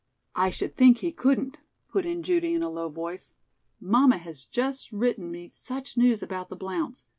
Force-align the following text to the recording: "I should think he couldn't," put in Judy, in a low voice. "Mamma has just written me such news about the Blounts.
"I 0.33 0.49
should 0.49 0.75
think 0.75 0.97
he 0.97 1.11
couldn't," 1.11 1.57
put 1.91 2.07
in 2.07 2.23
Judy, 2.23 2.55
in 2.55 2.63
a 2.63 2.71
low 2.71 2.89
voice. 2.89 3.35
"Mamma 3.79 4.17
has 4.17 4.45
just 4.45 4.91
written 4.91 5.29
me 5.29 5.47
such 5.47 5.95
news 5.95 6.23
about 6.23 6.49
the 6.49 6.55
Blounts. 6.57 7.05